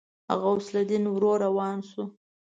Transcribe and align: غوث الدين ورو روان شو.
غوث 0.41 0.67
الدين 0.79 1.03
ورو 1.13 1.31
روان 1.45 1.77
شو. 1.89 2.03